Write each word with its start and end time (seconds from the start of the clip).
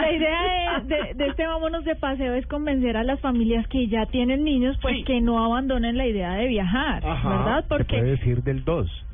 La 0.00 0.12
idea 0.12 0.80
de, 0.84 0.94
de, 0.94 1.14
de 1.14 1.26
este 1.28 1.46
vámonos 1.46 1.84
de 1.84 1.96
paseo 1.96 2.34
es 2.34 2.46
convencer 2.46 2.96
a 2.96 3.04
las 3.04 3.20
familias 3.20 3.66
que 3.68 3.86
ya 3.88 4.06
tienen 4.06 4.44
niños, 4.44 4.78
pues 4.80 5.04
que 5.04 5.20
no 5.20 5.44
abandonen 5.44 5.96
la 5.96 6.06
idea 6.06 6.34
de 6.34 6.46
viajar, 6.46 7.04
Ajá. 7.04 7.28
¿verdad? 7.28 7.62
Se 7.62 7.68
puede 7.68 7.84
Porque 7.84 8.02
decir 8.02 8.42
del 8.42 8.64
2. 8.64 9.06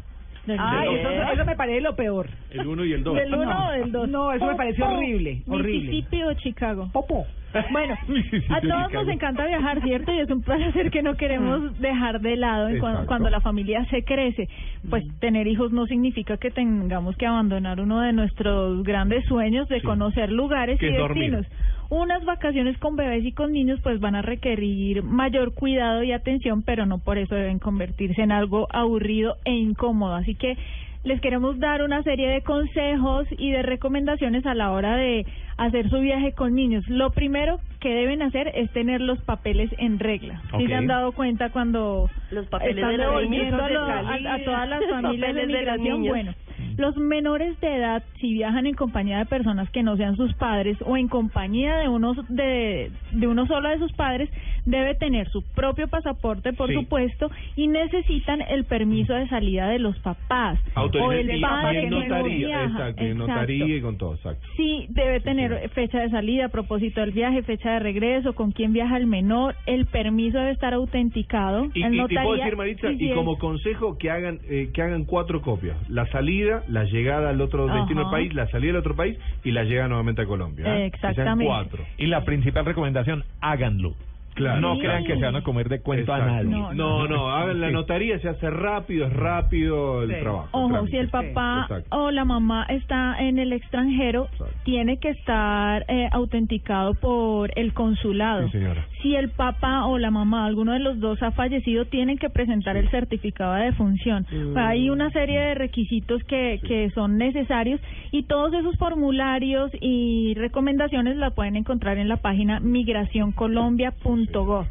Ay, 0.59 0.89
del- 0.89 0.99
eso, 1.01 1.33
eso 1.33 1.45
me 1.45 1.57
parece 1.57 1.81
lo 1.81 1.97
peor. 1.97 2.29
El 2.51 2.67
uno 2.67 2.85
y 2.85 2.93
el 2.93 3.03
dos. 3.03 3.15
del 3.17 3.35
uno 3.35 3.69
o 3.69 3.73
del 3.73 3.93
dos. 3.93 4.09
No, 4.09 4.33
eso 4.33 4.47
me 4.47 4.55
parece 4.55 4.83
horrible, 4.83 5.43
horrible. 5.49 5.91
Mississippi 5.91 6.23
o 6.23 6.35
Chicago. 6.35 6.89
Popo. 6.93 7.27
Bueno, 7.71 7.95
a 8.51 8.61
todos 8.61 8.93
nos 8.93 9.09
encanta 9.09 9.47
viajar, 9.47 9.81
¿cierto? 9.83 10.13
Y 10.13 10.19
es 10.19 10.29
un 10.29 10.43
placer 10.43 10.91
que 10.91 11.03
no 11.03 11.15
queremos 11.15 11.79
dejar 11.81 12.21
de 12.21 12.35
lado 12.37 12.67
en 12.69 12.79
cuando, 12.81 12.99
Exacto. 12.99 13.07
cuando 13.07 13.31
la 13.31 13.41
familia 13.41 13.85
se 13.91 14.03
crece. 14.03 14.49
Pues 14.91 15.05
tener 15.21 15.47
hijos 15.47 15.71
no 15.71 15.87
significa 15.87 16.37
que 16.37 16.51
tengamos 16.51 17.17
que 17.17 17.27
abandonar 17.27 17.81
uno 17.81 18.01
de 18.01 18.13
nuestros 18.13 18.83
grandes 18.83 19.25
sueños 19.27 19.69
de 19.69 19.81
conocer 19.83 20.33
lugares 20.33 20.81
Que 20.81 20.91
y 20.91 20.93
es 20.95 20.99
dormir. 20.99 21.47
Unas 21.91 22.25
vacaciones 22.25 22.77
con 22.79 22.97
bebés 22.97 23.25
y 23.25 23.33
con 23.33 23.53
niños 23.53 23.81
pues 23.83 24.01
van 24.01 24.15
a 24.15 24.23
requerir 24.23 25.03
mayor 25.03 25.55
cuidado 25.55 26.03
y 26.03 26.13
atención, 26.13 26.63
pero 26.63 26.87
no 26.87 26.99
por 26.99 27.19
eso 27.19 27.35
deben 27.35 27.59
convertirse 27.59 28.23
en 28.23 28.33
algo 28.33 28.67
aburrido 28.73 29.37
e 29.45 29.53
incómodo. 29.53 30.15
Así 30.15 30.35
que 30.35 30.57
les 31.05 31.21
queremos 31.21 31.59
dar 31.59 31.83
una 31.83 32.03
serie 32.03 32.29
de 32.29 32.41
consejos 32.41 33.27
y 33.37 33.51
de 33.51 33.63
recomendaciones 33.63 34.47
a 34.47 34.55
la 34.55 34.73
hora 34.73 34.97
de 34.97 35.27
hacer 35.59 35.91
su 35.91 36.01
viaje 36.01 36.33
con 36.33 36.55
niños. 36.55 36.83
Lo 36.89 37.11
primero 37.11 37.59
que 37.81 37.91
deben 37.91 38.23
hacer 38.23 38.51
es 38.55 38.71
tener 38.73 39.03
los 39.03 39.21
papeles 39.23 39.71
en 39.77 39.99
regla. 39.99 40.41
Si 40.57 40.67
se 40.67 40.75
han 40.75 40.87
dado 40.87 41.13
cuenta 41.13 41.51
cuando 41.51 42.09
Los 42.31 42.47
papeles 42.47 42.77
están 42.77 42.93
de 42.93 42.97
los 42.97 43.07
devolviendo 43.07 43.57
de 43.59 43.63
a- 43.77 44.45
todas 44.47 44.69
las 44.69 44.83
familias 44.91 45.35
de 45.35 45.47
migración, 45.47 46.03
bueno, 46.09 46.33
los 46.77 46.97
menores 46.97 47.59
de 47.61 47.77
edad, 47.77 48.03
si 48.21 48.33
viajan 48.33 48.67
en 48.67 48.75
compañía 48.75 49.19
de 49.19 49.27
personas 49.27 49.71
que 49.71 49.83
no 49.83 49.97
sean 49.97 50.17
sus 50.17 50.33
padres 50.35 50.77
o 50.85 50.97
en 50.97 51.09
compañía 51.09 51.77
de 51.77 51.89
uno 51.89 52.15
de, 52.29 52.91
de 53.13 53.27
uno 53.27 53.47
solo 53.47 53.69
de 53.69 53.79
sus 53.79 53.93
padres, 53.93 54.29
debe 54.65 54.95
tener 54.95 55.29
su 55.31 55.43
propio 55.55 55.89
pasaporte, 55.89 56.53
por 56.53 56.69
Sí. 56.69 56.75
supuesto, 56.75 57.31
y 57.57 57.69
necesitan 57.69 58.41
el 58.41 58.65
permiso 58.65 59.15
de 59.15 59.29
salida 59.29 59.69
de 59.69 59.79
los 59.79 59.99
papás 60.01 60.59
o 60.75 61.13
el 61.13 61.37
y- 61.37 61.41
padre 61.41 61.81
que 61.83 61.91
notaría, 61.91 62.65
exacto, 62.65 63.03
Exacto. 63.03 63.15
notaría 63.27 63.77
y 63.77 63.81
con 63.81 63.99
todo, 63.99 64.15
exacto. 64.15 64.47
Sí, 64.57 64.87
debe 64.91 65.21
tener 65.21 65.69
fecha 65.71 66.01
de 66.01 66.11
salida, 66.11 66.47
a 66.47 66.49
propósito 66.49 67.01
del 67.01 67.13
viaje, 67.13 67.43
fecha 67.43 67.73
de 67.73 67.79
regreso, 67.81 68.35
con 68.35 68.53
quién 68.53 68.73
viaja 68.73 68.97
el 68.97 69.07
menor, 69.07 69.55
el 69.67 69.87
permiso 69.87 70.39
debe 70.39 70.53
estar 70.53 70.73
autenticado. 70.75 71.67
Y, 71.75 71.83
en 71.83 71.95
y- 71.95 71.99
y 71.99 72.07
puedo 72.17 72.35
decir, 72.35 72.57
Maritza, 72.57 72.91
y 72.93 73.11
como 73.13 73.39
consejo 73.39 73.99
que 73.99 74.11
hagan 74.11 74.41
eh, 74.49 74.71
que 74.73 74.83
hagan 74.83 75.05
cuatro 75.05 75.43
copias. 75.43 75.77
La 75.91 76.07
salida, 76.07 76.63
la 76.69 76.85
llegada 76.85 77.31
al 77.31 77.41
otro 77.41 77.69
Ajá. 77.69 77.79
destino 77.79 78.03
del 78.03 78.11
país, 78.11 78.35
la 78.35 78.47
salida 78.49 78.73
al 78.73 78.79
otro 78.79 78.95
país 78.97 79.19
y 79.45 79.51
la 79.53 79.65
llegada 79.65 79.89
nuevamente 79.89 80.23
a 80.23 80.27
Colombia. 80.27 80.65
¿eh? 80.67 80.91
Que 80.91 80.99
sean 80.99 81.11
Exactamente. 81.13 81.47
cuatro. 81.47 81.85
Y 81.99 82.07
la 82.07 82.25
principal 82.25 82.65
recomendación, 82.65 83.25
háganlo. 83.41 83.95
Claro. 84.35 84.61
No 84.61 84.75
Sí. 84.75 84.81
crean 84.81 85.05
que 85.05 85.15
se 85.17 85.25
van 85.25 85.37
a 85.37 85.43
comer 85.45 85.69
de 85.69 85.81
cuento 85.81 86.13
a 86.13 86.19
nadie. 86.19 86.51
No, 86.51 86.75
No, 86.75 87.07
no, 87.07 87.31
hagan 87.31 87.61
la 87.61 87.71
notaría, 87.71 88.19
se 88.19 88.29
hace 88.29 88.51
rápido, 88.51 89.07
es 89.07 89.13
rápido 89.13 90.03
el 90.03 90.11
Sí. 90.13 90.21
trabajo. 90.23 90.49
Ojo, 90.51 90.69
trámite. 90.73 90.91
si 90.91 90.97
el 90.97 91.09
papá 91.09 91.69
o 91.91 92.11
la 92.11 92.25
mamá 92.25 92.67
está 92.69 93.17
en 93.21 93.39
el 93.39 93.53
extranjero, 93.53 94.25
Exacto. 94.33 94.53
tiene 94.65 94.99
que 94.99 95.11
estar 95.11 95.85
eh, 95.87 96.09
autenticado 96.11 96.95
por 96.95 97.53
el 97.57 97.73
consulado. 97.75 98.47
Sí, 98.47 98.59
señora. 98.59 98.85
Si 99.05 99.15
el 99.15 99.29
papá 99.29 99.85
o 99.85 99.99
la 99.99 100.11
mamá, 100.11 100.47
alguno 100.47 100.73
de 100.73 100.79
los 100.79 100.99
dos 100.99 101.23
ha 101.23 101.31
fallecido, 101.33 101.85
tienen 101.85 102.17
que 102.17 102.31
presentar 102.31 102.79
el 102.79 102.91
certificado 102.91 103.53
de 103.53 103.67
defunción. 103.67 104.27
Mm. 104.33 104.57
Hay 104.57 104.89
una 104.89 105.11
serie 105.11 105.39
de 105.39 105.55
requisitos 105.55 106.25
que, 106.25 106.59
que 106.67 106.89
son 106.95 107.19
necesarios 107.19 107.83
y 108.13 108.23
todos 108.23 108.55
esos 108.55 108.79
formularios 108.79 109.71
y 109.79 110.33
recomendaciones 110.39 111.19
la 111.19 111.33
pueden 111.33 111.57
encontrar 111.57 111.99
en 111.99 112.09
la 112.09 112.17
página 112.17 112.61
migracioncolombia.gov. 112.61 114.67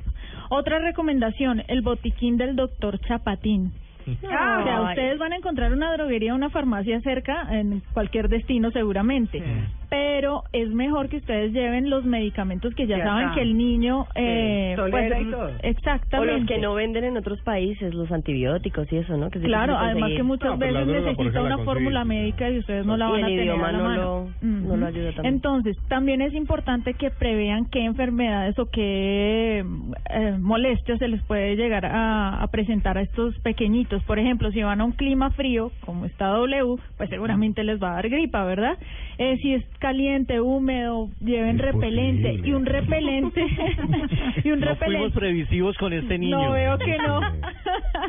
Otra 0.50 0.80
recomendación, 0.80 1.62
el 1.68 1.84
botiquín 1.84 2.38
del 2.38 2.56
doctor 2.56 3.00
Chapatín. 3.02 3.72
O 4.24 4.28
sea, 4.28 4.82
ustedes 4.90 5.18
van 5.18 5.34
a 5.34 5.38
encontrar 5.38 5.72
una 5.72 5.94
droguería, 5.94 6.34
una 6.34 6.50
farmacia 6.50 7.00
cerca 7.02 7.48
en 7.52 7.82
cualquier 7.94 8.30
destino 8.30 8.72
seguramente, 8.72 9.44
pero 9.90 10.03
es 10.52 10.70
mejor 10.70 11.10
que 11.10 11.18
ustedes 11.18 11.52
lleven 11.54 11.90
los 11.90 12.06
medicamentos 12.06 12.74
que 12.76 12.86
ya 12.88 12.98
Ya 12.98 13.04
saben 13.06 13.24
está. 13.24 13.36
que 13.36 13.42
el 13.42 13.58
niño 13.58 14.06
eh, 14.16 14.74
tolera 14.76 15.20
y 15.20 15.26
todo. 15.32 15.46
O 15.46 15.50
exactamente. 15.64 16.34
los 16.40 16.48
que 16.48 16.58
no 16.60 16.74
venden 16.76 17.04
en 17.06 17.18
otros 17.18 17.42
países, 17.42 17.94
los 17.94 18.12
antibióticos 18.12 18.92
y 18.92 18.98
eso, 18.98 19.18
¿no? 19.18 19.30
Que 19.30 19.40
Claro, 19.40 19.78
además 19.78 20.12
que 20.16 20.24
muchas 20.24 20.52
No, 20.52 20.60
pero 20.60 20.72
la 20.72 20.84
veces 20.84 21.04
necesita 21.06 21.42
una 21.42 21.58
fórmula 21.60 22.06
médica 22.06 22.50
y 22.50 22.60
ustedes 22.60 22.86
no 22.86 22.98
la 22.98 23.08
Y 23.08 23.12
van 23.12 23.20
el 23.20 23.24
a 23.24 23.28
tener 23.28 23.44
idioma 23.46 23.70
a 23.70 23.72
la 23.72 23.78
no 23.78 23.84
mano. 23.84 24.02
lo- 24.42 24.50
no 24.50 24.78
lo 24.78 24.86
ayuda 24.88 25.12
también. 25.14 25.34
Entonces, 25.36 25.78
también 25.88 26.22
es 26.22 26.34
importante 26.34 26.94
que 26.94 27.10
prevean 27.10 27.66
qué 27.66 27.84
enfermedades 27.86 28.58
o 28.60 28.66
qué 28.68 29.64
eh, 30.10 30.36
molestias 30.40 31.00
se 31.00 31.08
les 31.08 31.22
puede 31.24 31.56
llegar 31.56 31.86
a, 31.86 32.42
a 32.42 32.48
presentar 32.48 32.98
a 32.98 33.02
estos 33.02 33.38
pequeñitos. 33.40 34.04
Por 34.04 34.20
ejemplo, 34.20 34.52
si 34.52 34.62
van 34.62 34.82
a 34.82 34.86
un 34.86 34.92
clima 34.92 35.30
frío, 35.32 35.72
como 35.86 36.06
está 36.06 36.28
W, 36.28 36.76
pues 36.98 37.10
seguramente 37.10 37.64
les 37.64 37.82
va 37.82 37.92
a 37.92 37.96
dar 37.96 38.10
gripa, 38.10 38.44
¿verdad? 38.46 38.78
Eh, 39.18 39.38
si 39.42 39.54
es 39.54 39.64
caliente, 39.80 40.03
húmedo, 40.42 41.10
lleven 41.20 41.56
Es 41.60 41.62
repelente 41.66 42.30
posible. 42.30 42.48
y 42.50 42.54
un 42.54 42.66
repelente 42.66 43.46
y 44.44 44.52
un 44.52 44.60
No 44.60 44.66
fuimos 44.68 44.80
repelente. 44.80 45.20
previsivos 45.20 45.78
con 45.78 45.94
este 45.94 46.18
niño. 46.18 46.42
No 46.42 46.52
veo 46.52 46.78
que 46.78 46.98
no. 46.98 47.22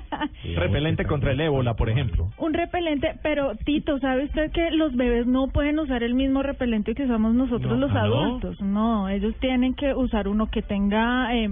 Repelente 0.56 1.04
contra 1.04 1.32
el 1.32 1.40
ébola, 1.40 1.74
por 1.74 1.88
ejemplo. 1.90 2.30
Un 2.38 2.54
repelente, 2.54 3.14
pero 3.22 3.54
Tito, 3.64 3.98
¿sabe 3.98 4.24
usted 4.24 4.50
que 4.52 4.70
los 4.70 4.94
bebés 4.94 5.26
no 5.26 5.48
pueden 5.48 5.78
usar 5.78 6.02
el 6.02 6.14
mismo 6.14 6.42
repelente 6.42 6.94
que 6.94 7.04
usamos 7.04 7.34
nosotros 7.34 7.78
No, 7.78 7.86
los 7.86 7.90
¿ah, 7.92 8.06
no? 8.06 8.20
adultos? 8.24 8.60
No, 8.60 9.08
ellos 9.08 9.34
tienen 9.40 9.74
que 9.74 9.94
usar 9.94 10.28
uno 10.28 10.50
que 10.50 10.62
tenga, 10.62 11.34
eh, 11.34 11.48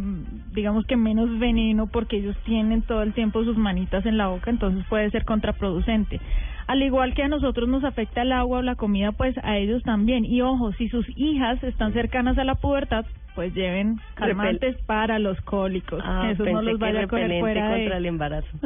digamos 0.53 0.87
que 0.87 0.97
menos 0.97 1.39
veneno, 1.39 1.87
porque 1.87 2.17
ellos 2.19 2.37
tienen 2.45 2.83
todo 2.83 3.03
el 3.03 3.13
tiempo 3.13 3.45
sus 3.45 3.57
manitas 3.57 4.05
en 4.07 4.19
la 4.19 4.29
boca, 4.29 4.51
entonces 4.51 4.85
puede 4.89 5.11
ser 5.11 5.25
contraproducente. 5.25 6.21
Al 6.67 6.83
igual 6.83 7.15
que 7.15 7.25
a 7.25 7.29
nosotros 7.29 7.69
nos 7.69 7.85
afecta 7.85 8.23
el 8.23 8.33
agua 8.33 8.59
o 8.59 8.63
la 8.63 8.77
comida, 8.77 9.13
pues 9.13 9.37
a 9.43 9.59
ellos 9.59 9.83
también. 9.83 10.25
Y 10.25 10.43
ojo, 10.43 10.73
si 10.73 10.89
sus 10.89 11.07
hijas 11.17 11.63
están 11.65 11.93
cercanas 11.93 12.39
a 12.39 12.45
la 12.45 12.55
pubertad, 12.55 13.05
pues 13.35 13.55
lleven 13.55 13.99
calmantes 14.15 14.77
para 14.83 15.19
los 15.19 15.41
cólicos. 15.43 16.03
Ah, 16.05 16.31
Eso 16.31 16.45
pensé 16.45 16.53
no 16.55 16.63
los 16.63 16.79
vaya 16.79 17.03
a 17.03 17.07
coger 17.07 17.41
fuera 17.41 17.69
de... 17.71 17.79
contra 17.81 17.97
el 17.99 18.07
embarazo. 18.07 18.49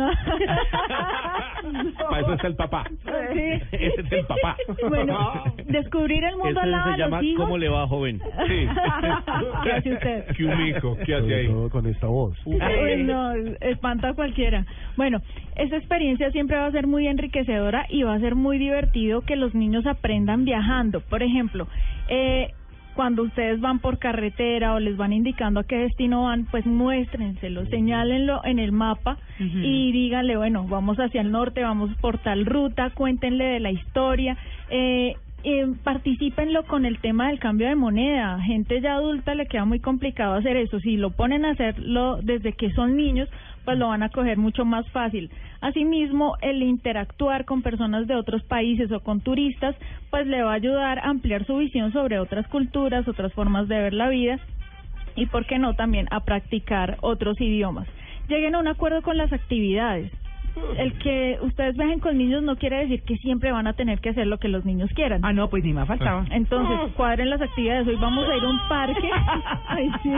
Para 2.09 2.21
eso 2.21 2.33
está 2.35 2.47
el 2.47 2.55
papá. 2.57 2.85
Sí. 3.33 3.41
Ese 3.73 4.01
es 4.01 4.13
el 4.13 4.27
papá. 4.27 4.57
Bueno, 4.89 5.45
descubrir 5.67 6.23
el 6.25 6.37
mundo 6.37 6.61
al 6.61 6.71
lado 6.71 6.85
se 6.85 6.93
de 6.93 6.99
llama 6.99 7.17
los 7.17 7.27
hijos. 7.27 7.45
¿Cómo 7.45 7.59
le 7.59 7.69
va, 7.69 7.87
joven? 7.89 8.21
Sí. 8.47 8.69
¿Qué 9.65 9.73
hace 9.73 9.93
usted? 9.95 10.25
¿Qué 10.37 10.45
un 10.45 10.67
hijo? 10.67 10.97
¿Qué 11.05 11.15
hace 11.15 11.35
ahí? 11.35 11.47
todo 11.49 11.71
con 11.71 11.87
esta 11.87 12.07
voz. 12.07 12.37
Uy, 12.45 12.59
no, 13.05 13.33
espanta 13.61 14.11
a 14.11 14.15
cualquiera. 14.15 14.65
Bueno, 14.97 15.21
esta 15.57 15.77
experiencia 15.77 16.31
siempre 16.31 16.57
va 16.57 16.67
a 16.67 16.71
ser 16.71 16.87
muy 16.87 17.07
enriquecedora 17.07 17.87
y 17.89 18.03
va 18.03 18.15
a 18.15 18.21
ser 18.21 18.35
muy 18.35 18.59
divertido 18.59 19.23
que 19.23 19.37
los 19.37 19.55
niños 19.55 19.87
aprendan 19.87 20.45
viajando. 20.45 21.01
Por 21.01 21.23
ejemplo, 21.23 21.67
eh, 22.09 22.53
cuando 22.97 23.23
ustedes 23.23 23.61
van 23.61 23.79
por 23.79 23.99
carretera 23.99 24.75
o 24.75 24.81
les 24.81 24.97
van 24.97 25.13
indicando 25.13 25.61
a 25.61 25.65
qué 25.65 25.77
destino 25.77 26.25
van, 26.25 26.47
pues 26.47 26.65
muéstrenselo, 26.67 27.67
señálenlo 27.67 28.41
en 28.45 28.59
el 28.59 28.73
mapa 28.73 29.19
y 29.39 29.93
díganle, 29.93 30.37
bueno, 30.37 30.67
vamos 30.67 30.97
hacia 30.97 31.21
el 31.21 31.31
norte, 31.31 31.63
vamos 31.63 31.91
por 32.01 32.19
tal 32.19 32.47
ruta, 32.47 32.91
cuéntenle 32.91 33.45
de 33.45 33.61
la 33.61 33.71
historia. 33.71 34.37
Eh, 34.71 35.15
eh, 35.45 35.65
particípenlo 35.85 36.65
con 36.65 36.87
el 36.87 36.99
tema 36.99 37.29
del 37.29 37.39
cambio 37.39 37.69
de 37.69 37.77
moneda. 37.77 38.41
Gente 38.41 38.81
ya 38.81 38.95
adulta 38.95 39.35
le 39.35 39.47
queda 39.47 39.65
muy 39.65 39.79
complicado 39.79 40.35
hacer 40.35 40.57
eso. 40.57 40.81
Si 40.81 40.97
lo 40.97 41.11
ponen 41.11 41.45
a 41.45 41.51
hacerlo 41.51 42.19
desde 42.23 42.55
que 42.55 42.73
son 42.73 42.97
niños, 42.97 43.29
pues 43.67 43.77
lo 43.77 43.89
van 43.89 44.05
a 44.05 44.09
coger 44.09 44.39
mucho 44.39 44.65
más 44.65 44.89
fácil. 44.91 45.29
Asimismo, 45.61 46.37
el 46.41 46.63
interactuar 46.63 47.45
con 47.45 47.63
personas 47.63 48.07
de 48.07 48.15
otros 48.15 48.43
países 48.45 48.91
o 48.93 49.01
con 49.01 49.21
turistas, 49.21 49.75
pues 50.11 50.27
le 50.27 50.43
va 50.43 50.53
a 50.53 50.55
ayudar 50.55 51.01
a 51.01 51.11
ampliar 51.11 51.45
su 51.45 51.59
visión 51.59 51.93
sobre 51.93 52.21
otras 52.21 52.47
culturas, 52.47 53.07
otras 53.09 53.33
formas 53.35 53.67
de 53.69 53.79
ver 53.79 53.93
la 53.93 54.09
vida 54.09 54.39
y, 55.17 55.27
¿por 55.27 55.47
qué 55.47 55.59
no?, 55.59 55.75
también 55.75 56.07
a 56.11 56.21
practicar 56.21 56.99
otros 57.01 57.41
idiomas. 57.41 57.89
Lleguen 58.29 58.55
a 58.55 58.61
un 58.61 58.69
acuerdo 58.69 59.03
con 59.03 59.17
las 59.17 59.33
actividades. 59.33 60.13
El 60.79 60.97
que 60.99 61.39
ustedes 61.43 61.77
viajen 61.77 62.01
con 62.01 62.17
niños 62.17 62.43
no 62.43 62.57
quiere 62.57 62.79
decir 62.79 63.03
que 63.03 63.17
siempre 63.17 63.53
van 63.53 63.67
a 63.67 63.75
tener 63.75 64.01
que 64.01 64.11
hacer 64.11 64.27
lo 64.27 64.39
que 64.39 64.49
los 64.49 64.65
niños 64.65 64.91
quieran. 64.95 65.23
Ah, 65.23 65.33
no, 65.33 65.51
pues 65.51 65.63
ni 65.65 65.75
más 65.75 65.87
faltaba. 65.87 66.25
Entonces, 66.31 66.95
cuadren 66.95 67.29
las 67.29 67.43
actividades. 67.43 67.87
Hoy 67.87 67.97
vamos 67.97 68.27
a 68.27 68.37
ir 68.37 68.43
a 68.43 68.49
un 68.49 68.61
parque. 68.69 69.11
Ay, 69.69 69.91
sí. 70.03 70.11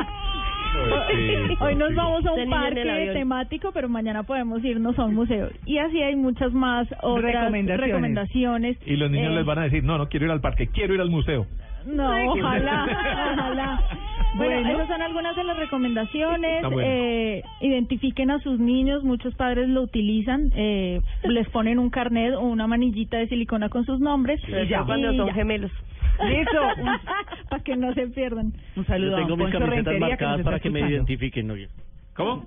Sí, 1.11 1.55
Hoy 1.61 1.75
nos 1.76 1.94
vamos 1.94 2.25
a 2.26 2.32
un 2.32 2.50
parque 2.50 3.11
temático, 3.12 3.70
pero 3.73 3.88
mañana 3.88 4.23
podemos 4.23 4.62
irnos 4.65 4.99
a 4.99 5.05
un 5.05 5.15
museo. 5.15 5.49
Y 5.67 5.79
así 5.79 6.03
hay 6.03 6.15
muchas 6.17 6.53
más 6.53 6.87
otras 7.03 7.32
Recomendaciones. 7.35 7.87
recomendaciones. 7.87 8.76
Y 8.87 8.97
los 8.97 9.11
niños 9.11 9.32
Eh, 9.32 9.37
les 9.37 9.44
van 9.47 9.59
a 9.59 9.62
decir, 9.65 9.82
no, 9.85 9.99
no 9.99 10.09
quiero 10.09 10.26
ir 10.26 10.32
al 10.32 10.41
parque, 10.41 10.69
quiero 10.69 10.94
ir 10.94 11.00
al 11.00 11.11
museo. 11.11 11.47
No, 11.87 12.09
ojalá, 12.32 12.87
ojalá. 13.32 13.82
Bueno, 14.34 14.54
Bueno. 14.54 14.70
esas 14.70 14.88
son 14.88 15.02
algunas 15.02 15.36
de 15.36 15.44
las 15.44 15.56
recomendaciones. 15.56 16.62
Bueno. 16.62 16.80
Eh, 16.82 17.42
identifiquen 17.60 18.30
a 18.30 18.38
sus 18.40 18.58
niños, 18.58 19.02
muchos 19.04 19.34
padres 19.34 19.69
lo 19.69 19.82
utilizan, 19.82 20.52
eh, 20.54 21.00
les 21.25 21.48
ponen 21.48 21.78
un 21.78 21.90
carnet 21.90 22.34
o 22.34 22.40
una 22.40 22.66
manillita 22.66 23.16
de 23.19 23.28
silicona 23.28 23.69
con 23.69 23.84
sus 23.84 24.00
nombres. 24.00 24.40
Pero 24.46 24.64
ya 24.64 24.84
cuando 24.84 25.12
son 25.14 25.30
gemelos. 25.32 25.72
Listo. 26.28 26.60
Para 27.48 27.62
que 27.62 27.76
no 27.76 27.94
se 27.94 28.08
pierdan. 28.08 28.52
Un 28.76 28.86
saludo 28.86 29.10
Yo 29.10 29.16
tengo 29.19 29.36
mis 29.36 29.44
Poncho 29.46 29.58
camisetas 29.60 29.94
que 29.94 30.00
marcadas 30.00 30.42
para 30.42 30.60
que 30.60 30.70
me 30.70 30.80
identifiquen. 30.80 31.46
¿no? 31.46 31.54
¿Cómo? 32.14 32.46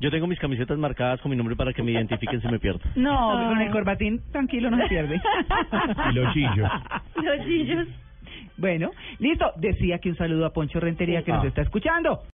Yo 0.00 0.10
tengo 0.10 0.26
mis 0.28 0.38
camisetas 0.38 0.78
marcadas 0.78 1.20
con 1.20 1.30
mi 1.30 1.36
nombre 1.36 1.56
para 1.56 1.72
que 1.72 1.82
me 1.82 1.90
identifiquen 1.92 2.40
si 2.40 2.48
me 2.48 2.60
pierdo. 2.60 2.80
No, 2.94 3.48
con 3.48 3.60
el 3.60 3.70
corbatín 3.70 4.20
tranquilo 4.30 4.70
no 4.70 4.76
se 4.78 4.88
pierde. 4.88 5.20
Y 6.10 6.14
los 6.14 6.32
chillos. 6.34 6.70
Los 7.16 7.46
chillos. 7.46 7.88
Bueno, 8.58 8.90
listo. 9.20 9.52
Decía 9.56 9.98
que 10.00 10.10
un 10.10 10.16
saludo 10.16 10.44
a 10.44 10.52
Poncho 10.52 10.80
Rentería 10.80 11.22
que 11.22 11.32
nos 11.32 11.44
está 11.44 11.62
escuchando. 11.62 12.22